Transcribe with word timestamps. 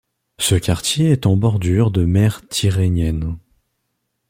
Ce 0.39 0.55
quartier 0.55 1.11
est 1.11 1.27
en 1.27 1.37
bordure 1.37 1.91
de 1.91 2.05
Mer 2.05 2.41
Tyrrhénienne. 2.49 3.37